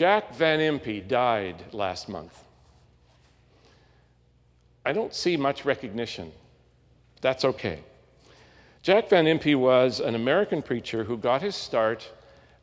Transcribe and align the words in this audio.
Jack 0.00 0.34
Van 0.34 0.60
Impe 0.60 1.06
died 1.06 1.62
last 1.72 2.08
month. 2.08 2.44
I 4.86 4.94
don't 4.94 5.12
see 5.12 5.36
much 5.36 5.66
recognition. 5.66 6.32
That's 7.20 7.44
okay. 7.44 7.80
Jack 8.80 9.10
Van 9.10 9.26
Impe 9.26 9.54
was 9.56 10.00
an 10.00 10.14
American 10.14 10.62
preacher 10.62 11.04
who 11.04 11.18
got 11.18 11.42
his 11.42 11.54
start 11.54 12.10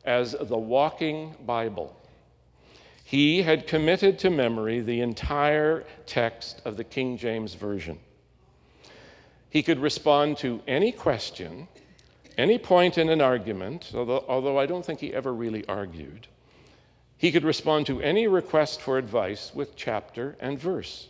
as 0.04 0.32
the 0.32 0.58
walking 0.58 1.36
Bible. 1.46 1.96
He 3.04 3.40
had 3.42 3.68
committed 3.68 4.18
to 4.18 4.30
memory 4.30 4.80
the 4.80 5.00
entire 5.00 5.84
text 6.06 6.60
of 6.64 6.76
the 6.76 6.82
King 6.82 7.16
James 7.16 7.54
Version. 7.54 8.00
He 9.48 9.62
could 9.62 9.78
respond 9.78 10.38
to 10.38 10.60
any 10.66 10.90
question, 10.90 11.68
any 12.36 12.58
point 12.58 12.98
in 12.98 13.08
an 13.08 13.20
argument, 13.20 13.92
although, 13.94 14.24
although 14.26 14.58
I 14.58 14.66
don't 14.66 14.84
think 14.84 14.98
he 14.98 15.14
ever 15.14 15.32
really 15.32 15.64
argued. 15.68 16.26
He 17.18 17.32
could 17.32 17.44
respond 17.44 17.86
to 17.86 18.00
any 18.00 18.28
request 18.28 18.80
for 18.80 18.96
advice 18.96 19.50
with 19.52 19.74
chapter 19.74 20.36
and 20.40 20.58
verse. 20.58 21.08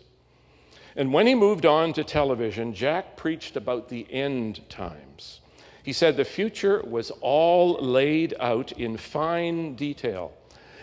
And 0.96 1.12
when 1.12 1.26
he 1.26 1.34
moved 1.34 1.66
on 1.66 1.92
to 1.92 2.02
television, 2.02 2.74
Jack 2.74 3.16
preached 3.16 3.56
about 3.56 3.88
the 3.88 4.06
end 4.10 4.68
times. 4.70 5.40
He 5.82 5.92
said 5.92 6.16
the 6.16 6.24
future 6.24 6.82
was 6.82 7.10
all 7.20 7.74
laid 7.74 8.34
out 8.40 8.72
in 8.72 8.96
fine 8.96 9.74
detail. 9.74 10.32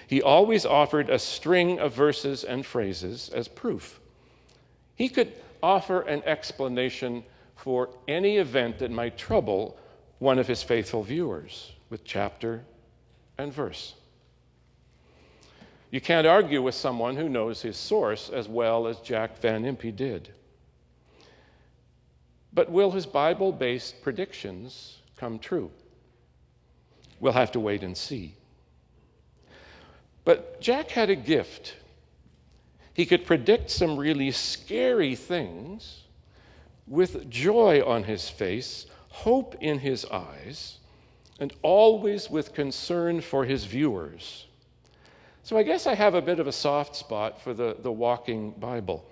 He 0.07 0.21
always 0.21 0.65
offered 0.65 1.09
a 1.09 1.19
string 1.19 1.79
of 1.79 1.93
verses 1.93 2.43
and 2.43 2.65
phrases 2.65 3.29
as 3.29 3.47
proof. 3.47 3.99
He 4.95 5.09
could 5.09 5.33
offer 5.61 6.01
an 6.01 6.21
explanation 6.23 7.23
for 7.55 7.89
any 8.07 8.37
event 8.37 8.79
that 8.79 8.91
might 8.91 9.17
trouble 9.17 9.77
one 10.19 10.37
of 10.37 10.47
his 10.47 10.61
faithful 10.61 11.03
viewers 11.03 11.71
with 11.89 12.03
chapter 12.03 12.63
and 13.37 13.51
verse. 13.51 13.95
You 15.91 16.01
can't 16.01 16.27
argue 16.27 16.61
with 16.61 16.75
someone 16.75 17.15
who 17.15 17.29
knows 17.29 17.61
his 17.61 17.77
source 17.77 18.29
as 18.29 18.47
well 18.47 18.87
as 18.87 18.99
Jack 18.99 19.39
Van 19.39 19.63
Impe 19.63 19.95
did. 19.95 20.29
But 22.53 22.71
will 22.71 22.91
his 22.91 23.05
Bible 23.05 23.51
based 23.51 24.01
predictions 24.01 24.99
come 25.17 25.39
true? 25.39 25.71
We'll 27.19 27.33
have 27.33 27.51
to 27.51 27.59
wait 27.59 27.83
and 27.83 27.95
see. 27.95 28.35
But 30.23 30.59
Jack 30.59 30.89
had 30.91 31.09
a 31.09 31.15
gift. 31.15 31.75
He 32.93 33.05
could 33.05 33.25
predict 33.25 33.69
some 33.69 33.97
really 33.97 34.31
scary 34.31 35.15
things 35.15 36.01
with 36.87 37.29
joy 37.29 37.85
on 37.85 38.03
his 38.03 38.29
face, 38.29 38.85
hope 39.09 39.55
in 39.61 39.79
his 39.79 40.05
eyes, 40.05 40.79
and 41.39 41.53
always 41.61 42.29
with 42.29 42.53
concern 42.53 43.21
for 43.21 43.45
his 43.45 43.65
viewers. 43.65 44.45
So 45.45 45.59
I 45.59 45.61
guess 45.61 45.85
I 45.85 45.93
have 45.93 46.15
a 46.15 46.23
bit 46.23 46.39
of 46.39 46.47
a 46.47 46.51
soft 46.51 46.95
spot 46.95 47.39
for 47.39 47.53
the, 47.53 47.77
the 47.79 47.91
walking 47.91 48.49
Bible, 48.53 49.05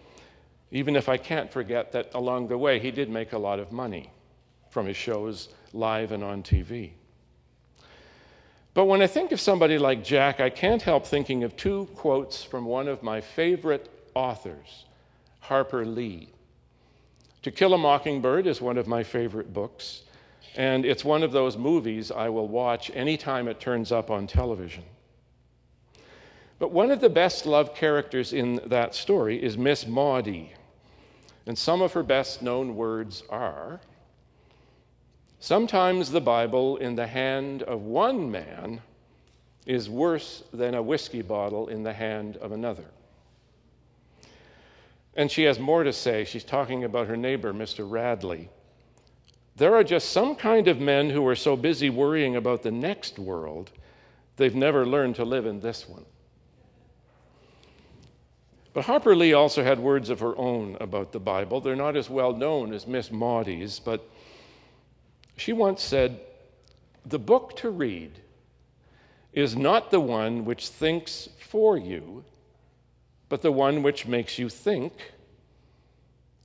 even 0.71 0.95
if 0.95 1.07
I 1.07 1.15
can't 1.15 1.51
forget 1.51 1.91
that 1.91 2.09
along 2.15 2.47
the 2.47 2.57
way 2.57 2.79
he 2.79 2.89
did 2.89 3.07
make 3.07 3.33
a 3.33 3.37
lot 3.37 3.59
of 3.59 3.71
money 3.71 4.09
from 4.71 4.87
his 4.87 4.97
shows 4.97 5.49
live 5.73 6.11
and 6.11 6.23
on 6.23 6.41
TV. 6.41 6.93
But 8.73 8.85
when 8.85 8.99
I 9.03 9.05
think 9.05 9.31
of 9.31 9.39
somebody 9.39 9.77
like 9.77 10.03
Jack, 10.03 10.39
I 10.39 10.49
can't 10.49 10.81
help 10.81 11.05
thinking 11.05 11.43
of 11.43 11.55
two 11.55 11.87
quotes 11.93 12.43
from 12.43 12.65
one 12.65 12.87
of 12.87 13.03
my 13.03 13.21
favorite 13.21 13.87
authors, 14.15 14.85
Harper 15.39 15.85
Lee. 15.85 16.29
To 17.43 17.51
Kill 17.51 17.75
a 17.75 17.77
Mockingbird 17.77 18.47
is 18.47 18.59
one 18.59 18.79
of 18.79 18.87
my 18.87 19.03
favorite 19.03 19.53
books, 19.53 20.01
and 20.55 20.83
it's 20.83 21.05
one 21.05 21.21
of 21.21 21.31
those 21.31 21.57
movies 21.57 22.09
I 22.09 22.29
will 22.29 22.47
watch 22.47 22.89
anytime 22.95 23.47
it 23.47 23.59
turns 23.59 23.91
up 23.91 24.09
on 24.09 24.25
television. 24.25 24.83
But 26.59 26.71
one 26.71 26.91
of 26.91 27.01
the 27.01 27.09
best 27.09 27.45
loved 27.45 27.75
characters 27.75 28.33
in 28.33 28.61
that 28.65 28.95
story 28.95 29.41
is 29.41 29.57
Miss 29.57 29.87
Maudie. 29.87 30.53
And 31.45 31.57
some 31.57 31.81
of 31.81 31.93
her 31.93 32.03
best 32.03 32.41
known 32.41 32.75
words 32.75 33.23
are 33.29 33.81
Sometimes 35.39 36.09
the 36.09 36.21
Bible 36.21 36.77
in 36.77 36.95
the 36.95 37.07
hand 37.07 37.63
of 37.63 37.81
one 37.81 38.31
man 38.31 38.81
is 39.65 39.89
worse 39.89 40.41
than 40.53 40.73
a 40.73 40.81
whiskey 40.81 41.21
bottle 41.21 41.67
in 41.67 41.83
the 41.83 41.91
hand 41.91 42.37
of 42.37 42.53
another. 42.53 42.85
And 45.15 45.29
she 45.29 45.43
has 45.43 45.59
more 45.59 45.83
to 45.83 45.91
say. 45.91 46.23
She's 46.23 46.45
talking 46.45 46.85
about 46.85 47.07
her 47.07 47.17
neighbor, 47.17 47.53
Mr. 47.53 47.89
Radley. 47.89 48.47
There 49.57 49.75
are 49.75 49.83
just 49.83 50.11
some 50.11 50.35
kind 50.35 50.69
of 50.69 50.79
men 50.79 51.09
who 51.09 51.27
are 51.27 51.35
so 51.35 51.57
busy 51.57 51.89
worrying 51.89 52.37
about 52.37 52.63
the 52.63 52.71
next 52.71 53.19
world, 53.19 53.69
they've 54.37 54.55
never 54.55 54.85
learned 54.85 55.15
to 55.15 55.25
live 55.25 55.45
in 55.45 55.59
this 55.59 55.89
one. 55.89 56.05
But 58.73 58.85
Harper 58.85 59.15
Lee 59.15 59.33
also 59.33 59.63
had 59.63 59.79
words 59.79 60.09
of 60.09 60.19
her 60.19 60.35
own 60.37 60.77
about 60.79 61.11
the 61.11 61.19
Bible. 61.19 61.61
They're 61.61 61.75
not 61.75 61.95
as 61.95 62.09
well 62.09 62.35
known 62.35 62.73
as 62.73 62.87
Miss 62.87 63.11
Maudie's, 63.11 63.79
but 63.79 64.03
she 65.37 65.53
once 65.53 65.83
said, 65.83 66.19
The 67.05 67.19
book 67.19 67.55
to 67.57 67.69
read 67.69 68.11
is 69.31 69.55
not 69.55 69.91
the 69.91 69.99
one 69.99 70.43
which 70.45 70.67
thinks 70.67 71.29
for 71.39 71.77
you, 71.77 72.23
but 73.29 73.43
the 73.43 73.51
one 73.51 73.83
which 73.83 74.07
makes 74.07 74.39
you 74.39 74.49
think. 74.49 74.93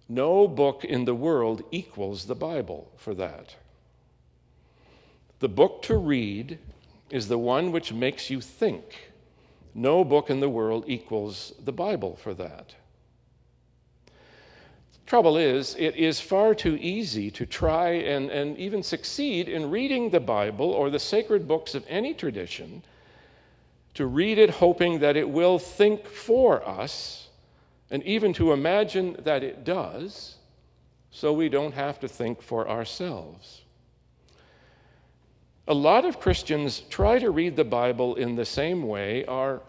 No 0.08 0.48
book 0.48 0.84
in 0.84 1.04
the 1.04 1.14
world 1.14 1.62
equals 1.70 2.26
the 2.26 2.34
Bible 2.34 2.90
for 2.96 3.14
that. 3.14 3.56
The 5.40 5.48
book 5.48 5.82
to 5.82 5.96
read 5.96 6.58
is 7.10 7.28
the 7.28 7.38
one 7.38 7.72
which 7.72 7.92
makes 7.92 8.28
you 8.28 8.40
think 8.40 9.12
no 9.78 10.04
book 10.04 10.28
in 10.28 10.40
the 10.40 10.48
world 10.48 10.84
equals 10.86 11.52
the 11.64 11.72
Bible 11.72 12.16
for 12.16 12.34
that. 12.34 12.74
Trouble 15.06 15.38
is, 15.38 15.74
it 15.78 15.96
is 15.96 16.20
far 16.20 16.54
too 16.54 16.76
easy 16.80 17.30
to 17.30 17.46
try 17.46 17.92
and, 17.92 18.28
and 18.30 18.58
even 18.58 18.82
succeed 18.82 19.48
in 19.48 19.70
reading 19.70 20.10
the 20.10 20.20
Bible 20.20 20.70
or 20.70 20.90
the 20.90 20.98
sacred 20.98 21.48
books 21.48 21.74
of 21.74 21.84
any 21.88 22.12
tradition, 22.12 22.82
to 23.94 24.04
read 24.04 24.36
it 24.36 24.50
hoping 24.50 24.98
that 24.98 25.16
it 25.16 25.28
will 25.28 25.58
think 25.58 26.06
for 26.06 26.62
us, 26.68 27.28
and 27.90 28.02
even 28.02 28.34
to 28.34 28.52
imagine 28.52 29.16
that 29.24 29.42
it 29.42 29.64
does, 29.64 30.36
so 31.10 31.32
we 31.32 31.48
don't 31.48 31.72
have 31.72 31.98
to 32.00 32.06
think 32.06 32.42
for 32.42 32.68
ourselves. 32.68 33.62
A 35.68 35.74
lot 35.74 36.06
of 36.06 36.18
Christians 36.18 36.80
try 36.88 37.18
to 37.18 37.30
read 37.30 37.54
the 37.54 37.62
Bible 37.62 38.14
in 38.14 38.36
the 38.36 38.46
same 38.46 38.84
way 38.84 39.26
our 39.26 39.60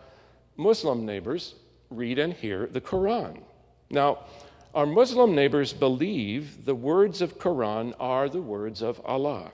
Muslim 0.55 1.05
neighbors 1.05 1.55
read 1.89 2.17
and 2.19 2.31
hear 2.31 2.67
the 2.67 2.79
Quran. 2.79 3.41
Now, 3.89 4.19
our 4.73 4.85
Muslim 4.85 5.35
neighbors 5.35 5.73
believe 5.73 6.63
the 6.63 6.73
words 6.73 7.21
of 7.21 7.37
Quran 7.37 7.93
are 7.99 8.29
the 8.29 8.41
words 8.41 8.81
of 8.81 9.01
Allah, 9.03 9.51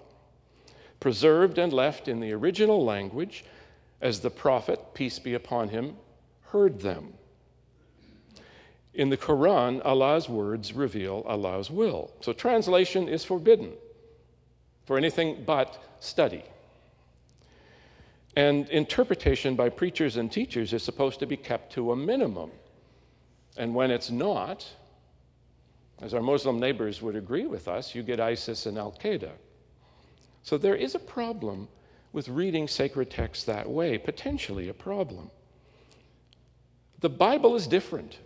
preserved 1.00 1.58
and 1.58 1.74
left 1.74 2.08
in 2.08 2.20
the 2.20 2.34
original 2.34 2.86
language 2.86 3.44
as 4.00 4.20
the 4.20 4.30
Prophet, 4.30 4.80
peace 4.94 5.18
be 5.18 5.34
upon 5.34 5.70
him, 5.70 5.96
heard 6.42 6.80
them. 6.80 7.16
In 8.94 9.10
the 9.10 9.18
Quran, 9.18 9.84
Allah's 9.84 10.30
words 10.30 10.74
reveal 10.74 11.24
Allah's 11.26 11.72
will. 11.72 12.14
So 12.22 12.34
translation 12.34 13.10
is 13.10 13.26
forbidden 13.26 13.74
for 14.85 14.97
anything 14.97 15.44
but 15.46 15.81
study. 16.00 16.44
And 18.35 18.68
interpretation 18.69 19.56
by 19.56 19.69
preachers 19.69 20.18
and 20.18 20.31
teachers 20.31 20.73
is 20.73 20.84
supposed 20.84 21.19
to 21.19 21.25
be 21.25 21.38
kept 21.38 21.73
to 21.73 21.91
a 21.91 21.96
minimum. 21.96 22.51
And 23.57 23.73
when 23.73 23.91
it's 23.91 24.12
not, 24.12 24.68
as 26.01 26.13
our 26.13 26.22
Muslim 26.22 26.59
neighbors 26.59 27.01
would 27.01 27.16
agree 27.16 27.47
with 27.47 27.68
us, 27.68 27.96
you 27.96 28.03
get 28.03 28.19
ISIS 28.19 28.66
and 28.66 28.78
Al 28.78 28.91
Qaeda. 28.91 29.31
So 30.44 30.57
there 30.57 30.75
is 30.75 30.96
a 30.96 31.00
problem 31.00 31.69
with 32.12 32.28
reading 32.28 32.67
sacred 32.67 33.09
texts 33.09 33.46
that 33.46 33.69
way, 33.69 33.97
potentially 33.97 34.69
a 34.69 34.73
problem. 34.73 35.31
The 36.99 37.09
Bible 37.09 37.55
is 37.55 37.67
different. 37.67 38.20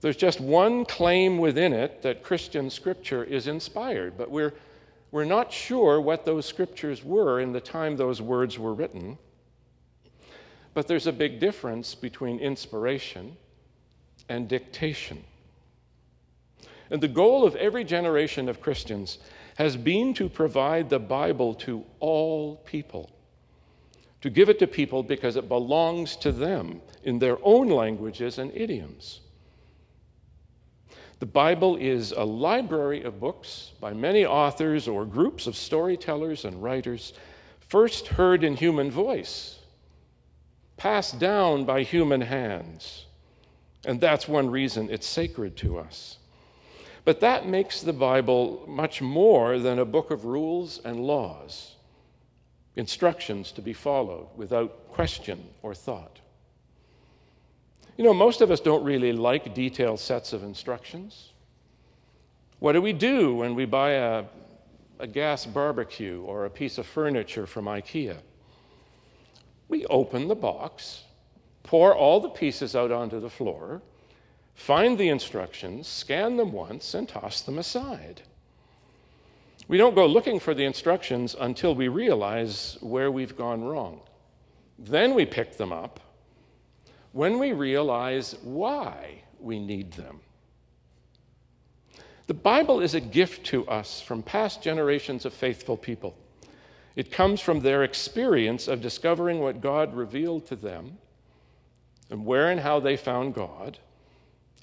There's 0.00 0.16
just 0.16 0.40
one 0.40 0.84
claim 0.84 1.38
within 1.38 1.72
it 1.72 2.02
that 2.02 2.22
Christian 2.22 2.70
scripture 2.70 3.24
is 3.24 3.46
inspired, 3.46 4.16
but 4.16 4.30
we're 4.30 4.52
we're 5.16 5.24
not 5.24 5.52
sure 5.52 6.00
what 6.00 6.24
those 6.24 6.46
scriptures 6.46 7.04
were 7.04 7.40
in 7.40 7.52
the 7.52 7.60
time 7.60 7.96
those 7.96 8.20
words 8.20 8.58
were 8.58 8.74
written, 8.74 9.18
but 10.74 10.86
there's 10.86 11.06
a 11.06 11.12
big 11.12 11.40
difference 11.40 11.94
between 11.94 12.38
inspiration 12.38 13.36
and 14.28 14.48
dictation. 14.48 15.24
And 16.90 17.00
the 17.00 17.08
goal 17.08 17.46
of 17.46 17.56
every 17.56 17.84
generation 17.84 18.48
of 18.48 18.60
Christians 18.60 19.18
has 19.56 19.76
been 19.76 20.12
to 20.14 20.28
provide 20.28 20.90
the 20.90 20.98
Bible 20.98 21.54
to 21.54 21.84
all 22.00 22.56
people, 22.56 23.10
to 24.20 24.28
give 24.28 24.48
it 24.48 24.58
to 24.58 24.66
people 24.66 25.02
because 25.02 25.36
it 25.36 25.48
belongs 25.48 26.16
to 26.16 26.30
them 26.30 26.82
in 27.04 27.18
their 27.18 27.38
own 27.42 27.68
languages 27.68 28.38
and 28.38 28.50
idioms. 28.54 29.20
The 31.18 31.26
Bible 31.26 31.76
is 31.76 32.12
a 32.12 32.24
library 32.24 33.02
of 33.02 33.20
books 33.20 33.72
by 33.80 33.92
many 33.94 34.26
authors 34.26 34.86
or 34.86 35.04
groups 35.04 35.46
of 35.46 35.56
storytellers 35.56 36.44
and 36.44 36.62
writers, 36.62 37.14
first 37.60 38.08
heard 38.08 38.44
in 38.44 38.54
human 38.56 38.90
voice 38.90 39.58
passed 40.76 41.18
down 41.18 41.64
by 41.64 41.82
human 41.82 42.20
hands. 42.20 43.06
And 43.86 44.00
that's 44.00 44.28
one 44.28 44.50
reason 44.50 44.90
it's 44.90 45.06
sacred 45.06 45.56
to 45.58 45.78
us. 45.78 46.18
But 47.04 47.20
that 47.20 47.46
makes 47.46 47.80
the 47.80 47.92
Bible 47.92 48.64
much 48.66 49.00
more 49.00 49.58
than 49.58 49.78
a 49.78 49.84
book 49.84 50.10
of 50.10 50.24
rules 50.24 50.80
and 50.84 51.00
laws, 51.00 51.76
instructions 52.74 53.52
to 53.52 53.62
be 53.62 53.72
followed 53.72 54.26
without 54.36 54.88
question 54.92 55.48
or 55.62 55.74
thought. 55.74 56.18
You 57.96 58.04
know, 58.04 58.12
most 58.12 58.42
of 58.42 58.50
us 58.50 58.60
don't 58.60 58.84
really 58.84 59.12
like 59.12 59.54
detailed 59.54 60.00
sets 60.00 60.32
of 60.34 60.42
instructions. 60.42 61.32
What 62.58 62.72
do 62.72 62.82
we 62.82 62.92
do 62.92 63.36
when 63.36 63.54
we 63.54 63.64
buy 63.64 63.92
a, 63.92 64.24
a 64.98 65.06
gas 65.06 65.46
barbecue 65.46 66.20
or 66.22 66.44
a 66.44 66.50
piece 66.50 66.76
of 66.76 66.86
furniture 66.86 67.46
from 67.46 67.64
IKEA? 67.64 68.18
We 69.68 69.86
open 69.86 70.28
the 70.28 70.34
box, 70.34 71.04
pour 71.62 71.94
all 71.94 72.20
the 72.20 72.28
pieces 72.28 72.76
out 72.76 72.92
onto 72.92 73.18
the 73.18 73.30
floor, 73.30 73.80
find 74.54 74.98
the 74.98 75.08
instructions, 75.08 75.88
scan 75.88 76.36
them 76.36 76.52
once, 76.52 76.94
and 76.94 77.08
toss 77.08 77.40
them 77.40 77.58
aside. 77.58 78.22
We 79.68 79.78
don't 79.78 79.94
go 79.94 80.06
looking 80.06 80.38
for 80.38 80.54
the 80.54 80.64
instructions 80.64 81.34
until 81.38 81.74
we 81.74 81.88
realize 81.88 82.76
where 82.80 83.10
we've 83.10 83.36
gone 83.36 83.64
wrong. 83.64 84.00
Then 84.78 85.14
we 85.14 85.24
pick 85.24 85.56
them 85.56 85.72
up 85.72 86.00
when 87.16 87.38
we 87.38 87.54
realize 87.54 88.36
why 88.42 89.22
we 89.40 89.58
need 89.58 89.90
them. 89.92 90.20
The 92.26 92.34
Bible 92.34 92.80
is 92.80 92.94
a 92.94 93.00
gift 93.00 93.46
to 93.46 93.66
us 93.68 94.02
from 94.02 94.22
past 94.22 94.62
generations 94.62 95.24
of 95.24 95.32
faithful 95.32 95.78
people. 95.78 96.14
It 96.94 97.10
comes 97.10 97.40
from 97.40 97.60
their 97.60 97.84
experience 97.84 98.68
of 98.68 98.82
discovering 98.82 99.40
what 99.40 99.62
God 99.62 99.94
revealed 99.94 100.46
to 100.48 100.56
them, 100.56 100.98
and 102.10 102.26
where 102.26 102.50
and 102.50 102.60
how 102.60 102.80
they 102.80 102.98
found 102.98 103.32
God, 103.32 103.78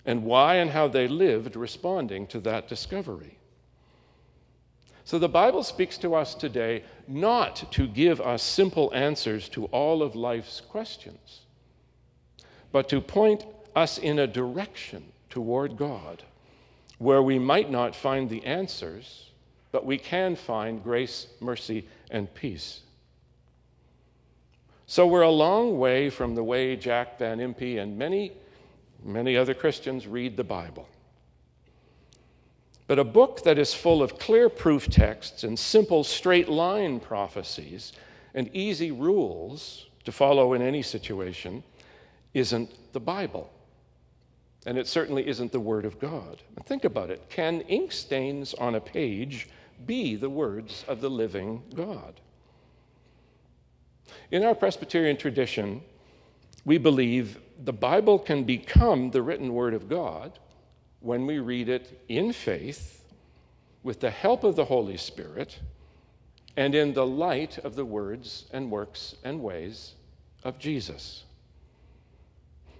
and 0.05 0.23
why 0.23 0.57
and 0.57 0.69
how 0.69 0.87
they 0.87 1.07
lived 1.07 1.55
responding 1.55 2.27
to 2.27 2.39
that 2.41 2.67
discovery. 2.67 3.39
So 5.05 5.17
the 5.17 5.27
Bible 5.27 5.63
speaks 5.63 5.97
to 5.97 6.13
us 6.13 6.35
today 6.35 6.83
not 7.07 7.71
to 7.71 7.87
give 7.87 8.21
us 8.21 8.43
simple 8.43 8.93
answers 8.93 9.49
to 9.49 9.65
all 9.65 10.03
of 10.03 10.15
life's 10.15 10.61
questions 10.61 11.42
but 12.73 12.89
to 12.89 12.99
point 12.99 13.45
us 13.75 13.97
in 13.99 14.19
a 14.19 14.27
direction 14.27 15.05
toward 15.29 15.77
God 15.77 16.23
where 16.97 17.21
we 17.21 17.39
might 17.39 17.71
not 17.71 17.95
find 17.95 18.29
the 18.29 18.43
answers, 18.43 19.29
but 19.71 19.85
we 19.85 19.97
can 19.97 20.35
find 20.35 20.83
grace, 20.83 21.27
mercy, 21.39 21.87
and 22.11 22.33
peace. 22.33 22.81
So 24.87 25.07
we're 25.07 25.21
a 25.21 25.29
long 25.29 25.77
way 25.77 26.09
from 26.09 26.35
the 26.35 26.43
way 26.43 26.75
Jack 26.75 27.19
Van 27.19 27.37
Impe 27.37 27.79
and 27.79 27.97
many, 27.97 28.31
many 29.03 29.37
other 29.37 29.53
Christians 29.53 30.07
read 30.07 30.35
the 30.35 30.43
Bible. 30.43 30.87
But 32.87 32.99
a 32.99 33.03
book 33.03 33.43
that 33.43 33.59
is 33.59 33.73
full 33.73 34.01
of 34.01 34.17
clear 34.17 34.49
proof 34.49 34.89
texts 34.89 35.43
and 35.43 35.57
simple 35.57 36.03
straight 36.03 36.49
line 36.49 36.99
prophecies 36.99 37.93
and 38.33 38.49
easy 38.53 38.91
rules 38.91 39.87
to 40.05 40.11
follow 40.11 40.53
in 40.53 40.61
any 40.61 40.81
situation 40.81 41.63
isn't 42.33 42.93
the 42.93 42.99
Bible. 42.99 43.51
And 44.65 44.77
it 44.77 44.87
certainly 44.87 45.27
isn't 45.27 45.51
the 45.51 45.59
Word 45.59 45.85
of 45.85 45.99
God. 45.99 46.41
Think 46.65 46.85
about 46.85 47.09
it. 47.09 47.29
Can 47.29 47.61
ink 47.61 47.91
stains 47.91 48.53
on 48.53 48.75
a 48.75 48.79
page 48.79 49.49
be 49.85 50.15
the 50.15 50.29
words 50.29 50.85
of 50.87 51.01
the 51.01 51.09
living 51.09 51.61
God? 51.75 52.19
In 54.31 54.43
our 54.43 54.55
Presbyterian 54.55 55.17
tradition, 55.17 55.81
we 56.65 56.77
believe 56.77 57.39
the 57.63 57.73
Bible 57.73 58.17
can 58.17 58.43
become 58.43 59.11
the 59.11 59.21
written 59.21 59.53
Word 59.53 59.73
of 59.73 59.89
God 59.89 60.39
when 61.01 61.25
we 61.25 61.39
read 61.39 61.67
it 61.67 62.01
in 62.07 62.31
faith, 62.31 63.03
with 63.83 63.99
the 63.99 64.09
help 64.09 64.45
of 64.45 64.55
the 64.55 64.63
Holy 64.63 64.95
Spirit, 64.95 65.59
and 66.55 66.73
in 66.73 66.93
the 66.93 67.05
light 67.05 67.57
of 67.59 67.75
the 67.75 67.83
words 67.83 68.45
and 68.53 68.71
works 68.71 69.15
and 69.25 69.41
ways 69.41 69.93
of 70.45 70.57
Jesus. 70.57 71.23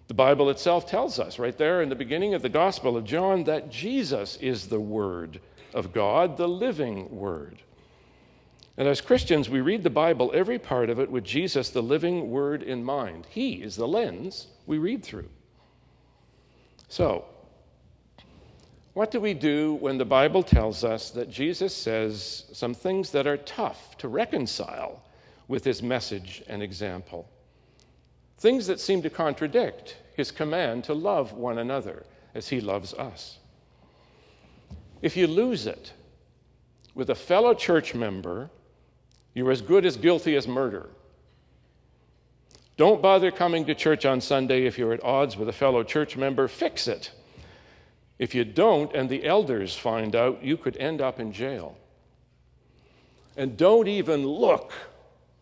The 0.08 0.14
Bible 0.14 0.50
itself 0.50 0.86
tells 0.86 1.20
us 1.20 1.40
right 1.40 1.58
there 1.58 1.82
in 1.82 1.90
the 1.90 1.96
beginning 1.96 2.34
of 2.34 2.42
the 2.42 2.50
Gospel 2.50 2.98
of 2.98 3.06
John 3.06 3.46
that 3.46 3.72
Jesus 3.72 4.38
is 4.38 4.68
the 4.68 4.80
Word 4.80 5.40
of 5.74 5.94
God, 5.94 6.38
the 6.38 6.48
living 6.48 7.10
Word. 7.16 7.62
And 8.76 8.88
as 8.88 9.02
Christians, 9.02 9.50
we 9.50 9.62
read 9.62 9.84
the 9.84 9.90
Bible, 9.90 10.32
every 10.34 10.60
part 10.60 10.90
of 10.90 11.00
it, 11.00 11.10
with 11.10 11.24
Jesus, 11.24 11.70
the 11.70 11.84
living 11.84 12.32
Word, 12.32 12.64
in 12.64 12.84
mind. 12.84 13.28
He 13.30 13.56
is 13.62 13.76
the 13.76 13.88
lens 13.88 14.48
we 14.66 14.78
read 14.78 15.04
through. 15.04 15.30
So, 16.90 17.26
what 18.94 19.10
do 19.10 19.20
we 19.20 19.34
do 19.34 19.76
when 19.76 19.98
the 19.98 20.06
Bible 20.06 20.44
tells 20.44 20.84
us 20.84 21.12
that 21.12 21.30
Jesus 21.30 21.76
says 21.76 22.46
some 22.52 22.74
things 22.74 23.12
that 23.12 23.26
are 23.26 23.38
tough 23.38 23.98
to 24.00 24.08
reconcile 24.08 25.02
with 25.48 25.64
his 25.64 25.82
message 25.82 26.44
and 26.48 26.62
example? 26.62 27.28
Things 28.44 28.68
that 28.68 28.82
seem 28.82 29.02
to 29.04 29.10
contradict 29.10 29.96
his 30.18 30.30
command 30.30 30.84
to 30.84 30.94
love 30.94 31.32
one 31.32 31.60
another 31.60 32.04
as 32.36 32.50
he 32.50 32.60
loves 32.60 32.94
us. 32.94 33.38
If 35.02 35.16
you 35.16 35.28
lose 35.28 35.66
it 35.66 35.94
with 36.94 37.10
a 37.10 37.16
fellow 37.16 37.54
church 37.54 37.96
member, 37.96 38.50
you're 39.34 39.50
as 39.50 39.62
good 39.62 39.86
as 39.86 39.96
guilty 39.96 40.36
as 40.36 40.46
murder. 40.46 40.90
Don't 42.76 43.02
bother 43.02 43.32
coming 43.32 43.64
to 43.64 43.74
church 43.74 44.06
on 44.06 44.20
Sunday 44.20 44.66
if 44.66 44.78
you're 44.78 44.92
at 44.92 45.06
odds 45.06 45.38
with 45.38 45.48
a 45.48 45.54
fellow 45.54 45.82
church 45.82 46.18
member. 46.18 46.50
Fix 46.50 46.90
it. 46.90 47.12
If 48.20 48.36
you 48.36 48.44
don't, 48.44 48.94
and 48.94 49.10
the 49.10 49.24
elders 49.24 49.74
find 49.74 50.18
out, 50.18 50.44
you 50.44 50.58
could 50.58 50.76
end 50.76 51.00
up 51.00 51.18
in 51.18 51.32
jail. 51.32 51.78
And 53.38 53.56
don't 53.56 53.88
even 53.88 54.28
look, 54.28 54.74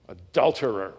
adulterer. 0.07 0.93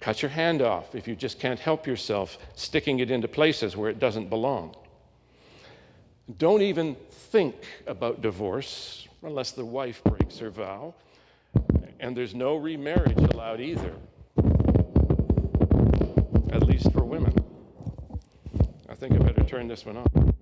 Cut 0.00 0.22
your 0.22 0.30
hand 0.30 0.62
off 0.62 0.94
if 0.94 1.06
you 1.06 1.14
just 1.14 1.38
can't 1.38 1.60
help 1.60 1.86
yourself 1.86 2.38
sticking 2.54 3.00
it 3.00 3.10
into 3.10 3.28
places 3.28 3.76
where 3.76 3.90
it 3.90 3.98
doesn't 3.98 4.30
belong. 4.30 4.74
Don't 6.38 6.62
even 6.62 6.96
think 7.10 7.54
about 7.86 8.22
divorce 8.22 9.06
unless 9.22 9.50
the 9.52 9.64
wife 9.64 10.02
breaks 10.04 10.38
her 10.38 10.50
vow. 10.50 10.94
And 11.98 12.16
there's 12.16 12.34
no 12.34 12.56
remarriage 12.56 13.18
allowed 13.18 13.60
either, 13.60 13.94
at 16.50 16.62
least 16.62 16.90
for 16.92 17.04
women. 17.04 17.34
I 18.88 18.94
think 18.94 19.12
I 19.14 19.18
better 19.18 19.44
turn 19.44 19.68
this 19.68 19.84
one 19.84 19.98
off. 19.98 20.39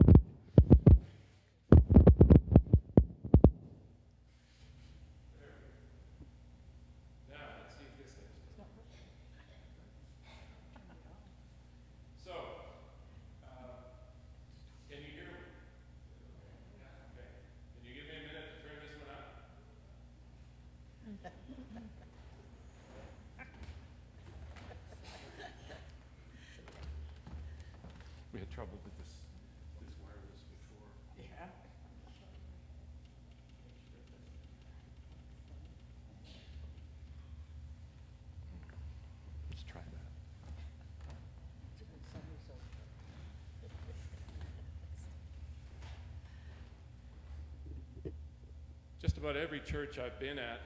Just 49.01 49.17
about 49.17 49.37
every 49.37 49.61
church 49.61 49.99
I've 49.99 50.19
been 50.19 50.39
at, 50.39 50.61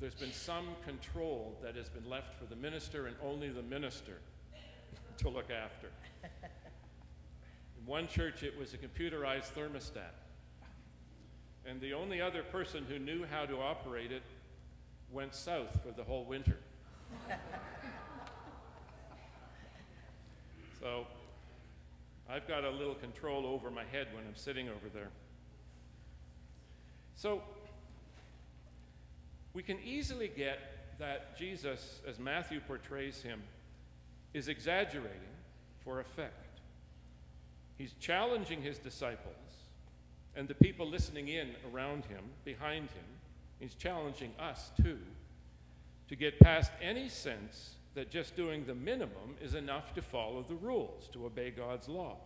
there's 0.00 0.14
been 0.14 0.32
some 0.32 0.66
control 0.84 1.56
that 1.62 1.76
has 1.76 1.88
been 1.88 2.08
left 2.08 2.38
for 2.38 2.46
the 2.46 2.56
minister 2.56 3.06
and 3.06 3.16
only 3.22 3.48
the 3.48 3.62
minister 3.62 4.18
to 5.18 5.28
look 5.28 5.50
after. 5.50 5.88
One 7.90 8.06
church, 8.06 8.44
it 8.44 8.56
was 8.56 8.72
a 8.72 8.76
computerized 8.76 9.52
thermostat. 9.52 10.14
And 11.66 11.80
the 11.80 11.92
only 11.92 12.20
other 12.20 12.44
person 12.44 12.86
who 12.88 13.00
knew 13.00 13.26
how 13.28 13.46
to 13.46 13.56
operate 13.56 14.12
it 14.12 14.22
went 15.10 15.34
south 15.34 15.76
for 15.84 15.90
the 15.90 16.04
whole 16.04 16.24
winter. 16.24 16.56
so 20.80 21.04
I've 22.30 22.46
got 22.46 22.62
a 22.62 22.70
little 22.70 22.94
control 22.94 23.44
over 23.44 23.72
my 23.72 23.82
head 23.90 24.06
when 24.14 24.22
I'm 24.24 24.36
sitting 24.36 24.68
over 24.68 24.88
there. 24.94 25.10
So 27.16 27.42
we 29.52 29.64
can 29.64 29.78
easily 29.84 30.28
get 30.28 30.60
that 31.00 31.36
Jesus, 31.36 31.98
as 32.06 32.20
Matthew 32.20 32.60
portrays 32.60 33.20
him, 33.20 33.42
is 34.32 34.46
exaggerating 34.46 35.34
for 35.82 35.98
effect. 35.98 36.49
He's 37.80 37.94
challenging 37.98 38.60
his 38.60 38.76
disciples 38.76 39.34
and 40.36 40.46
the 40.46 40.54
people 40.54 40.86
listening 40.86 41.28
in 41.28 41.52
around 41.72 42.04
him, 42.04 42.24
behind 42.44 42.90
him. 42.90 43.06
He's 43.58 43.72
challenging 43.72 44.32
us 44.38 44.70
too 44.82 44.98
to 46.08 46.14
get 46.14 46.38
past 46.40 46.72
any 46.82 47.08
sense 47.08 47.76
that 47.94 48.10
just 48.10 48.36
doing 48.36 48.66
the 48.66 48.74
minimum 48.74 49.34
is 49.40 49.54
enough 49.54 49.94
to 49.94 50.02
follow 50.02 50.44
the 50.46 50.56
rules, 50.56 51.08
to 51.14 51.24
obey 51.24 51.50
God's 51.50 51.88
law. 51.88 52.18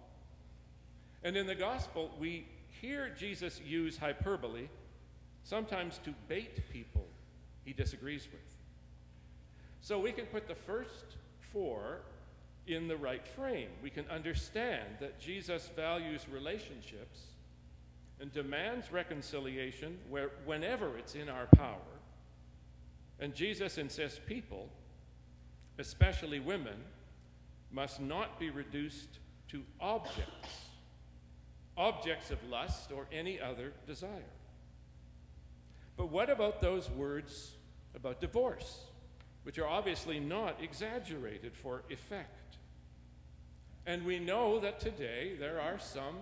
And 1.22 1.36
in 1.36 1.46
the 1.46 1.54
gospel, 1.54 2.10
we 2.18 2.48
hear 2.80 3.10
Jesus 3.16 3.60
use 3.64 3.96
hyperbole 3.96 4.66
sometimes 5.44 6.00
to 6.02 6.12
bait 6.26 6.68
people 6.72 7.06
he 7.64 7.72
disagrees 7.72 8.26
with. 8.32 8.56
So 9.82 10.00
we 10.00 10.10
can 10.10 10.26
put 10.26 10.48
the 10.48 10.56
first 10.56 11.14
four 11.38 12.00
in 12.66 12.88
the 12.88 12.96
right 12.96 13.26
frame. 13.26 13.68
We 13.82 13.90
can 13.90 14.08
understand 14.08 14.84
that 15.00 15.20
Jesus 15.20 15.70
values 15.76 16.26
relationships 16.30 17.20
and 18.20 18.32
demands 18.32 18.92
reconciliation 18.92 19.98
where, 20.08 20.30
whenever 20.44 20.96
it's 20.96 21.14
in 21.14 21.28
our 21.28 21.46
power. 21.56 21.76
And 23.20 23.34
Jesus 23.34 23.78
insists 23.78 24.20
people, 24.26 24.68
especially 25.78 26.40
women, 26.40 26.76
must 27.70 28.00
not 28.00 28.38
be 28.38 28.50
reduced 28.50 29.18
to 29.48 29.62
objects, 29.80 30.68
objects 31.76 32.30
of 32.30 32.38
lust 32.48 32.92
or 32.92 33.06
any 33.12 33.40
other 33.40 33.72
desire. 33.86 34.30
But 35.96 36.10
what 36.10 36.30
about 36.30 36.60
those 36.60 36.90
words 36.90 37.52
about 37.94 38.20
divorce, 38.20 38.80
which 39.42 39.58
are 39.58 39.66
obviously 39.66 40.18
not 40.18 40.62
exaggerated 40.62 41.54
for 41.56 41.82
effect? 41.90 42.43
And 43.86 44.04
we 44.04 44.18
know 44.18 44.58
that 44.60 44.80
today 44.80 45.36
there 45.38 45.60
are 45.60 45.78
some 45.78 46.16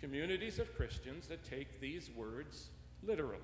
communities 0.00 0.58
of 0.58 0.74
Christians 0.76 1.26
that 1.28 1.44
take 1.44 1.80
these 1.80 2.10
words 2.10 2.68
literally. 3.02 3.40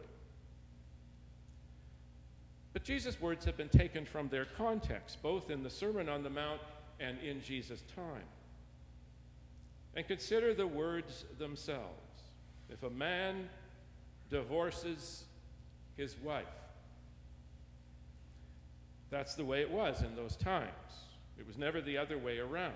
But 2.73 2.85
Jesus' 2.85 3.19
words 3.21 3.47
have 3.47 3.57
been 3.57 3.71
taken 3.71 4.05
from 4.05 4.29
their 4.29 4.45
context, 4.45 5.23
both 5.23 5.51
in 5.51 5.63
the 5.63 5.71
Sermon 5.71 6.09
on 6.11 6.23
the 6.23 6.29
Mount 6.31 6.61
and 7.01 7.19
in 7.21 7.43
Jesus' 7.43 7.83
time. 7.95 8.25
And 9.95 10.07
consider 10.07 10.53
the 10.53 10.67
words 10.67 11.25
themselves. 11.39 12.21
If 12.69 12.83
a 12.83 12.91
man 12.91 13.49
divorces 14.29 15.25
his 15.97 16.17
wife, 16.19 16.45
that's 19.09 19.35
the 19.35 19.45
way 19.45 19.63
it 19.63 19.71
was 19.71 20.03
in 20.03 20.15
those 20.15 20.37
times. 20.37 20.71
It 21.39 21.47
was 21.47 21.57
never 21.57 21.81
the 21.81 21.97
other 21.97 22.19
way 22.19 22.39
around. 22.39 22.75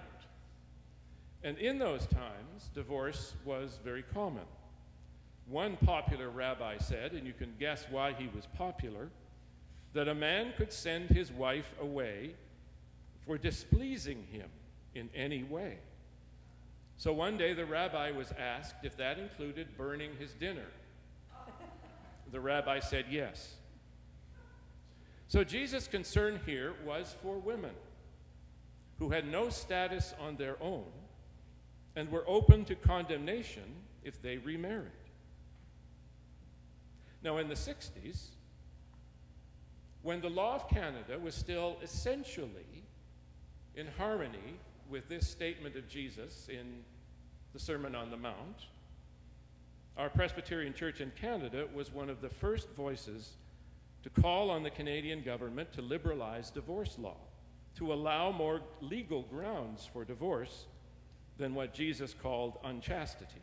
And 1.42 1.56
in 1.58 1.78
those 1.78 2.06
times, 2.06 2.70
divorce 2.74 3.34
was 3.44 3.78
very 3.82 4.02
common. 4.02 4.44
One 5.46 5.76
popular 5.78 6.28
rabbi 6.28 6.78
said, 6.78 7.12
and 7.12 7.26
you 7.26 7.32
can 7.32 7.54
guess 7.58 7.86
why 7.90 8.12
he 8.12 8.28
was 8.34 8.46
popular, 8.56 9.08
that 9.94 10.06
a 10.06 10.14
man 10.14 10.52
could 10.56 10.72
send 10.72 11.08
his 11.08 11.32
wife 11.32 11.74
away 11.80 12.34
for 13.26 13.38
displeasing 13.38 14.26
him 14.30 14.48
in 14.94 15.08
any 15.14 15.42
way. 15.42 15.78
So 16.98 17.12
one 17.12 17.38
day 17.38 17.54
the 17.54 17.64
rabbi 17.64 18.10
was 18.10 18.32
asked 18.38 18.76
if 18.82 18.96
that 18.98 19.18
included 19.18 19.76
burning 19.76 20.10
his 20.18 20.32
dinner. 20.34 20.66
The 22.30 22.40
rabbi 22.40 22.78
said 22.78 23.06
yes. 23.10 23.54
So 25.26 25.42
Jesus' 25.42 25.88
concern 25.88 26.40
here 26.44 26.74
was 26.84 27.16
for 27.22 27.38
women 27.38 27.70
who 28.98 29.10
had 29.10 29.26
no 29.26 29.48
status 29.48 30.12
on 30.20 30.36
their 30.36 30.56
own 30.62 30.84
and 32.00 32.10
were 32.10 32.24
open 32.26 32.64
to 32.64 32.74
condemnation 32.74 33.74
if 34.02 34.22
they 34.22 34.38
remarried. 34.38 34.90
Now, 37.22 37.36
in 37.36 37.46
the 37.46 37.54
60s, 37.54 38.28
when 40.00 40.22
the 40.22 40.30
law 40.30 40.54
of 40.54 40.66
Canada 40.66 41.18
was 41.18 41.34
still 41.34 41.76
essentially 41.82 42.84
in 43.74 43.86
harmony 43.98 44.56
with 44.88 45.10
this 45.10 45.28
statement 45.28 45.76
of 45.76 45.90
Jesus 45.90 46.48
in 46.48 46.80
the 47.52 47.58
Sermon 47.58 47.94
on 47.94 48.10
the 48.10 48.16
Mount, 48.16 48.64
our 49.98 50.08
Presbyterian 50.08 50.72
Church 50.72 51.02
in 51.02 51.12
Canada 51.20 51.66
was 51.74 51.92
one 51.92 52.08
of 52.08 52.22
the 52.22 52.30
first 52.30 52.70
voices 52.70 53.32
to 54.04 54.08
call 54.08 54.48
on 54.48 54.62
the 54.62 54.70
Canadian 54.70 55.22
government 55.22 55.70
to 55.74 55.82
liberalize 55.82 56.48
divorce 56.48 56.96
law, 56.98 57.18
to 57.76 57.92
allow 57.92 58.32
more 58.32 58.62
legal 58.80 59.20
grounds 59.24 59.86
for 59.92 60.02
divorce 60.02 60.64
than 61.40 61.54
what 61.54 61.74
Jesus 61.74 62.14
called 62.14 62.58
unchastity. 62.62 63.42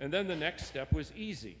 And 0.00 0.12
then 0.12 0.26
the 0.26 0.34
next 0.34 0.66
step 0.66 0.92
was 0.92 1.12
easy 1.14 1.56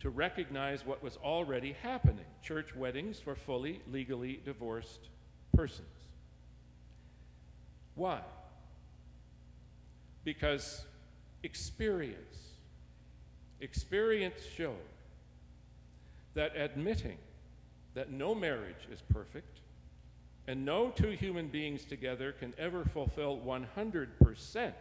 to 0.00 0.10
recognize 0.10 0.84
what 0.84 1.02
was 1.02 1.16
already 1.18 1.76
happening 1.82 2.24
church 2.42 2.74
weddings 2.74 3.20
for 3.20 3.36
fully 3.36 3.80
legally 3.92 4.40
divorced 4.44 5.10
persons. 5.54 5.86
Why? 7.94 8.20
Because 10.24 10.84
experience, 11.42 12.38
experience 13.60 14.40
showed 14.56 14.74
that 16.34 16.56
admitting 16.56 17.18
that 17.94 18.10
no 18.10 18.34
marriage 18.34 18.88
is 18.90 19.02
perfect 19.12 19.60
and 20.46 20.64
no 20.64 20.90
two 20.90 21.10
human 21.10 21.48
beings 21.48 21.84
together 21.84 22.32
can 22.32 22.52
ever 22.58 22.84
fulfill 22.84 23.38
100% 23.38 24.72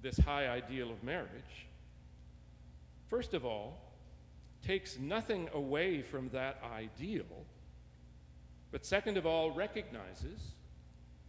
this 0.00 0.18
high 0.18 0.48
ideal 0.48 0.90
of 0.90 1.02
marriage, 1.04 1.66
first 3.08 3.34
of 3.34 3.44
all, 3.44 3.78
takes 4.66 4.98
nothing 4.98 5.48
away 5.54 6.02
from 6.02 6.28
that 6.30 6.60
ideal, 6.74 7.24
but 8.70 8.86
second 8.86 9.16
of 9.16 9.26
all, 9.26 9.50
recognizes 9.50 10.40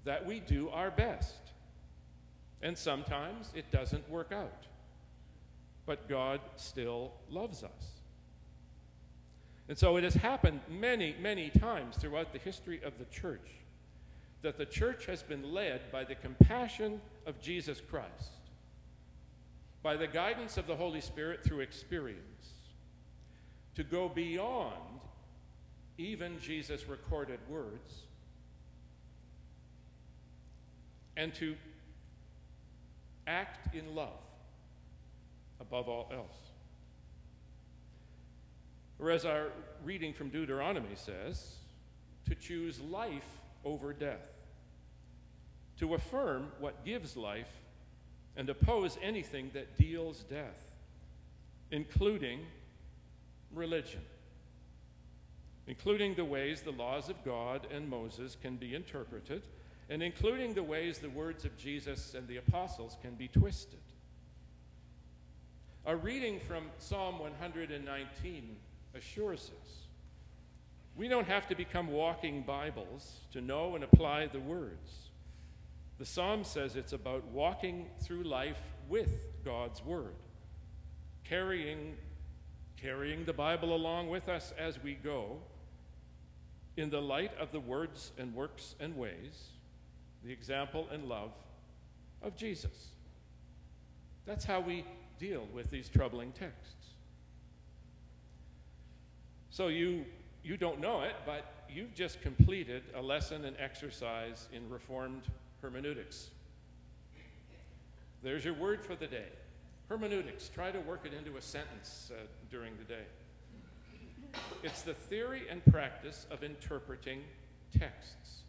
that 0.06 0.26
we 0.26 0.40
do 0.40 0.70
our 0.70 0.92
best. 0.92 1.52
And 2.62 2.78
sometimes 2.78 3.52
it 3.54 3.70
doesn't 3.72 4.10
work 4.10 4.32
out. 4.32 4.66
But 5.86 6.08
God 6.08 6.40
still 6.56 7.12
loves 7.30 7.64
us. 7.64 8.03
And 9.70 9.78
so 9.78 9.98
it 9.98 10.04
has 10.04 10.16
happened 10.16 10.60
many, 10.70 11.16
many 11.22 11.50
times 11.50 11.96
throughout 11.96 12.34
the 12.34 12.40
history 12.40 12.82
of 12.84 12.98
the 12.98 13.06
church 13.06 13.50
that 14.42 14.58
the 14.58 14.66
church 14.66 15.06
has 15.06 15.24
been 15.24 15.54
led 15.54 15.90
by 15.92 16.04
the 16.04 16.16
compassion 16.16 17.00
of 17.26 17.42
Jesus 17.42 17.82
Christ, 17.90 18.34
by 19.82 19.96
the 19.96 20.08
guidance 20.08 20.58
of 20.58 20.68
the 20.68 20.76
Holy 20.76 21.00
Spirit 21.00 21.44
through 21.46 21.62
experience, 21.62 22.50
to 23.76 23.84
go 23.84 24.10
beyond 24.10 25.00
even 25.98 26.40
Jesus' 26.40 26.88
recorded 26.88 27.40
words 27.50 28.04
and 31.16 31.34
to 31.36 31.56
act 33.26 33.74
in 33.74 33.96
love 33.96 34.10
above 35.62 35.88
all 35.88 36.10
else. 36.12 36.53
Or 39.00 39.12
as 39.12 39.26
our 39.26 39.48
reading 39.84 40.14
from 40.14 40.30
Deuteronomy 40.30 40.96
says, 40.96 41.56
to 42.28 42.36
choose 42.36 42.80
life 42.80 43.40
over 43.66 43.94
death, 43.94 44.32
to 45.80 45.94
affirm 45.94 46.52
what 46.60 46.86
gives 46.86 47.18
life 47.18 47.52
and 48.36 48.50
oppose 48.50 48.98
anything 49.02 49.52
that 49.54 49.78
deals 49.78 50.24
death, 50.24 50.72
including 51.72 52.40
religion, 53.54 54.02
including 55.68 56.16
the 56.16 56.26
ways 56.26 56.62
the 56.62 56.72
laws 56.72 57.10
of 57.10 57.24
God 57.24 57.68
and 57.72 57.90
Moses 57.90 58.38
can 58.42 58.56
be 58.56 58.74
interpreted, 58.74 59.44
and 59.90 60.02
including 60.02 60.54
the 60.54 60.64
ways 60.64 61.00
the 61.00 61.10
words 61.10 61.46
of 61.46 61.58
Jesus 61.58 62.14
and 62.16 62.28
the 62.28 62.38
apostles 62.38 62.98
can 63.02 63.16
be 63.16 63.28
twisted. 63.28 63.80
A 65.86 65.96
reading 65.96 66.40
from 66.40 66.64
Psalm 66.78 67.20
119 67.20 68.56
assures 68.96 69.52
us. 69.62 69.70
We 70.96 71.08
don't 71.08 71.28
have 71.28 71.48
to 71.48 71.56
become 71.56 71.88
walking 71.88 72.44
Bibles 72.44 73.22
to 73.32 73.42
know 73.42 73.76
and 73.76 73.84
apply 73.84 74.28
the 74.28 74.40
words. 74.40 75.10
The 75.98 76.06
psalm 76.06 76.44
says 76.44 76.76
it's 76.76 76.94
about 76.94 77.26
walking 77.26 77.88
through 78.02 78.24
life 78.24 78.62
with 78.90 79.28
God's 79.44 79.84
word, 79.84 80.16
carrying, 81.24 81.96
carrying 82.78 83.26
the 83.26 83.34
Bible 83.34 83.76
along 83.76 84.10
with 84.10 84.30
us 84.30 84.54
as 84.58 84.82
we 84.84 84.94
go 84.94 85.38
in 86.78 86.90
the 86.90 87.02
light 87.02 87.32
of 87.40 87.52
the 87.52 87.60
words 87.60 88.12
and 88.18 88.34
works 88.34 88.76
and 88.80 88.98
ways, 88.98 89.50
the 90.24 90.32
example 90.32 90.88
and 90.92 91.06
love 91.06 91.32
of 92.22 92.36
Jesus. 92.36 92.90
That's 94.26 94.46
how 94.46 94.60
we 94.60 94.86
deal 95.20 95.48
with 95.54 95.70
these 95.70 95.90
troubling 95.90 96.32
texts. 96.32 96.83
So 99.54 99.68
you 99.68 100.06
you 100.44 100.58
don't 100.58 100.82
know 100.82 101.04
it, 101.04 101.14
but 101.28 101.46
you've 101.70 101.94
just 101.94 102.20
completed 102.24 102.82
a 102.96 103.02
lesson 103.02 103.46
and 103.46 103.56
exercise 103.60 104.48
in 104.52 104.68
Reformed 104.68 105.22
hermeneutics. 105.62 106.32
There's 108.24 108.44
your 108.44 108.56
word 108.56 108.84
for 108.84 108.96
the 108.96 109.06
day 109.06 109.28
hermeneutics. 109.90 110.50
Try 110.50 110.72
to 110.72 110.80
work 110.80 111.06
it 111.06 111.14
into 111.14 111.38
a 111.38 111.42
sentence 111.42 112.12
uh, 112.12 112.22
during 112.50 112.74
the 112.78 112.84
day. 112.84 113.04
It's 114.64 114.82
the 114.82 114.96
theory 114.96 115.44
and 115.52 115.64
practice 115.68 116.26
of 116.32 116.44
interpreting 116.44 117.22
texts. 117.78 118.40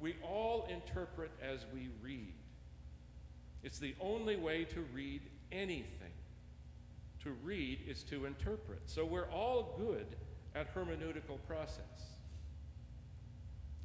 We 0.00 0.16
all 0.20 0.66
interpret 0.68 1.30
as 1.40 1.64
we 1.72 1.90
read. 2.02 2.34
It's 3.62 3.78
the 3.78 3.94
only 4.00 4.34
way 4.34 4.64
to 4.64 4.80
read 4.92 5.22
anything. 5.52 6.17
To 7.24 7.30
read 7.42 7.80
is 7.86 8.02
to 8.04 8.26
interpret. 8.26 8.80
So 8.86 9.04
we're 9.04 9.30
all 9.30 9.74
good 9.76 10.06
at 10.54 10.74
hermeneutical 10.74 11.38
process. 11.46 12.14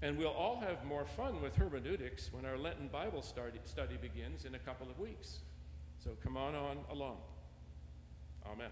And 0.02 0.18
we'll 0.18 0.28
all 0.28 0.60
have 0.60 0.84
more 0.86 1.06
fun 1.06 1.42
with 1.42 1.56
hermeneutics 1.56 2.30
when 2.34 2.46
our 2.46 2.58
Lenten 2.58 2.90
Bible 2.90 3.22
study, 3.22 3.60
begins 4.02 4.46
in 4.46 4.56
a 4.56 4.60
couple 4.60 4.90
of 4.90 5.00
weeks. 5.00 5.40
So 6.04 6.12
come 6.22 6.36
on 6.36 6.56
on 6.56 6.78
along. 6.92 7.18
Amen. 8.46 8.70